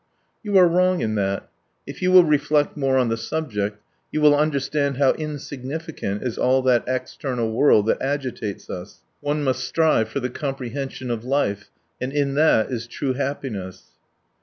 "You 0.41 0.57
are 0.57 0.67
wrong 0.67 1.01
in 1.01 1.13
that; 1.13 1.47
if 1.85 2.01
you 2.01 2.11
will 2.11 2.23
reflect 2.23 2.75
more 2.75 2.97
on 2.97 3.09
the 3.09 3.17
subject 3.17 3.77
you 4.11 4.19
will 4.19 4.35
understand 4.35 4.97
how 4.97 5.11
insignificant 5.11 6.23
is 6.23 6.39
all 6.39 6.63
that 6.63 6.83
external 6.87 7.51
world 7.51 7.85
that 7.85 8.01
agitates 8.01 8.67
us. 8.67 9.01
One 9.19 9.43
must 9.43 9.63
strive 9.63 10.09
for 10.09 10.19
the 10.19 10.31
comprehension 10.31 11.11
of 11.11 11.23
life, 11.23 11.69
and 12.01 12.11
in 12.11 12.33
that 12.33 12.71
is 12.71 12.87
true 12.87 13.13
happiness." 13.13 13.91